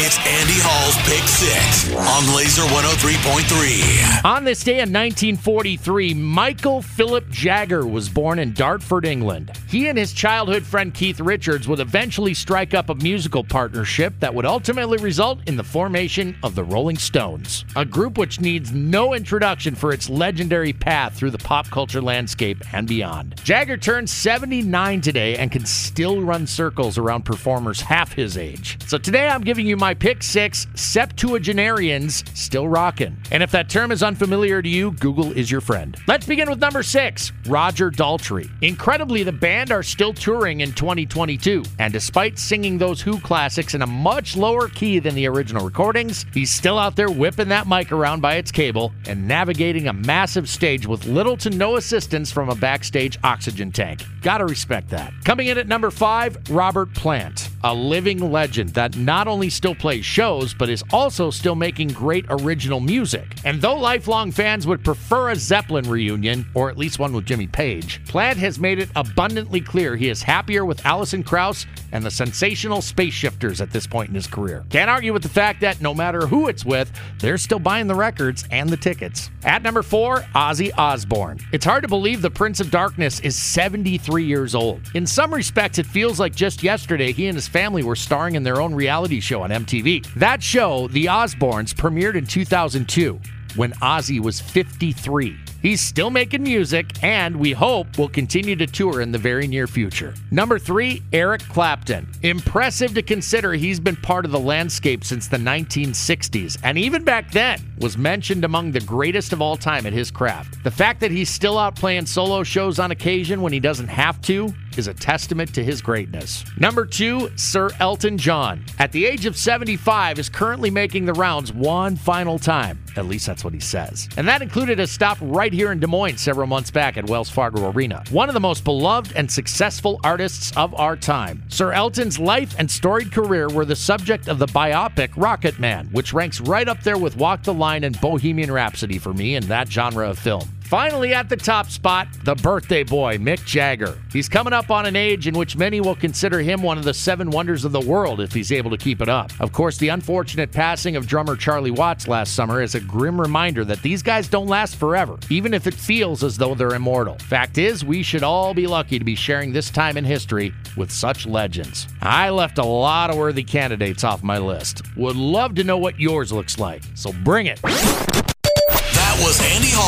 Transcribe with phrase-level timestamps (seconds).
[0.00, 4.24] It's Andy Hall's Pick Six on Lazer 103.3.
[4.24, 9.50] On this day in 1943, Michael Philip Jagger was born in Dartford, England.
[9.68, 14.32] He and his childhood friend Keith Richards would eventually strike up a musical partnership that
[14.32, 19.14] would ultimately result in the formation of the Rolling Stones, a group which needs no
[19.14, 23.34] introduction for its legendary path through the pop culture landscape and beyond.
[23.42, 28.78] Jagger turned 79 today and can still run circles around performers half his age.
[28.86, 33.16] So today I'm giving you my pick six septuagenarians still rocking.
[33.30, 35.96] And if that term is unfamiliar to you, Google is your friend.
[36.06, 38.50] Let's begin with number six Roger Daltrey.
[38.62, 43.82] Incredibly, the band are still touring in 2022, and despite singing those Who classics in
[43.82, 47.92] a much lower key than the original recordings, he's still out there whipping that mic
[47.92, 52.48] around by its cable and navigating a massive stage with little to no assistance from
[52.48, 54.02] a backstage oxygen tank.
[54.22, 55.12] Gotta respect that.
[55.24, 60.04] Coming in at number five, Robert Plant, a living legend that not only still plays
[60.04, 63.26] shows, but is also still making great original music.
[63.44, 67.46] And though lifelong fans would prefer a Zeppelin reunion, or at least one with Jimmy
[67.46, 72.10] Page, Plant has made it abundantly clear he is happier with Alison Krauss and the
[72.10, 74.64] sensational Space Shifters at this point in his career.
[74.70, 77.94] Can't argue with the fact that no matter who it's with, they're still buying the
[77.94, 79.30] records and the tickets.
[79.44, 81.38] At number four, Ozzy Osbourne.
[81.52, 84.80] It's hard to believe the Prince of Darkness is 73 years old.
[84.94, 88.42] In some respects, it feels like just yesterday he and his family were starring in
[88.42, 90.06] their own reality show on MTV.
[90.14, 93.20] That show, The Osbournes, premiered in 2002
[93.56, 95.36] when Ozzy was 53.
[95.60, 99.66] He's still making music, and we hope will continue to tour in the very near
[99.66, 100.14] future.
[100.30, 102.06] Number three, Eric Clapton.
[102.22, 107.32] Impressive to consider he's been part of the landscape since the 1960s, and even back
[107.32, 110.62] then was mentioned among the greatest of all time at his craft.
[110.62, 114.20] The fact that he's still out playing solo shows on occasion when he doesn't have
[114.22, 116.44] to is a testament to his greatness.
[116.56, 118.64] Number two, Sir Elton John.
[118.78, 122.78] At the age of 75, is currently making the rounds one final time.
[122.96, 124.08] At least that's what he says.
[124.16, 127.30] And that included a stop right here in Des Moines several months back at Wells
[127.30, 128.02] Fargo Arena.
[128.10, 131.42] One of the most beloved and successful artists of our time.
[131.48, 136.12] Sir Elton's life and storied career were the subject of the biopic Rocket Man, which
[136.12, 139.70] ranks right up there with Walk the Line and Bohemian Rhapsody for me in that
[139.70, 140.48] genre of film.
[140.68, 143.98] Finally, at the top spot, the birthday boy, Mick Jagger.
[144.12, 146.92] He's coming up on an age in which many will consider him one of the
[146.92, 149.32] seven wonders of the world if he's able to keep it up.
[149.40, 153.64] Of course, the unfortunate passing of drummer Charlie Watts last summer is a grim reminder
[153.64, 157.16] that these guys don't last forever, even if it feels as though they're immortal.
[157.16, 160.92] Fact is, we should all be lucky to be sharing this time in history with
[160.92, 161.88] such legends.
[162.02, 164.82] I left a lot of worthy candidates off my list.
[164.98, 167.58] Would love to know what yours looks like, so bring it.
[167.62, 169.87] That was Andy Hall's